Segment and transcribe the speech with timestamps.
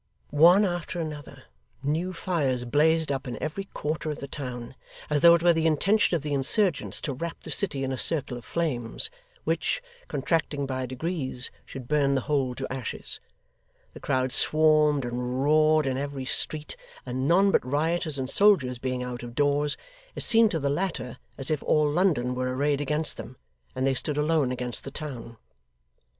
[0.31, 1.43] One after another,
[1.83, 4.73] new fires blazed up in every quarter of the town,
[5.11, 7.99] as though it were the intention of the insurgents to wrap the city in a
[7.99, 9.11] circle of flames,
[9.43, 13.19] which, contracting by degrees, should burn the whole to ashes;
[13.93, 16.75] the crowd swarmed and roared in every street;
[17.05, 19.77] and none but rioters and soldiers being out of doors,
[20.15, 23.37] it seemed to the latter as if all London were arrayed against them,
[23.75, 25.37] and they stood alone against the town.